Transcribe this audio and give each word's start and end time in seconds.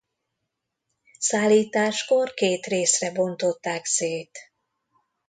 Szállításkor 1.19 2.33
két 2.33 2.65
részre 2.65 3.11
bontották 3.11 3.85
szét. 3.85 4.37